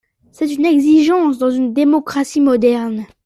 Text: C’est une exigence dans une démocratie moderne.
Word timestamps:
C’est 0.31 0.47
une 0.51 0.65
exigence 0.65 1.37
dans 1.37 1.51
une 1.51 1.75
démocratie 1.75 2.41
moderne. 2.41 3.05